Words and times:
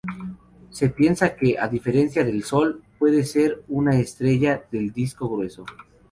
Se 0.71 0.89
piensa 0.89 1.35
que, 1.35 1.59
a 1.59 1.67
diferencia 1.67 2.23
del 2.23 2.43
Sol, 2.43 2.81
puede 2.97 3.23
ser 3.23 3.63
una 3.67 3.99
estrella 3.99 4.65
del 4.71 4.91
disco 4.91 5.29
grueso. 5.29 5.63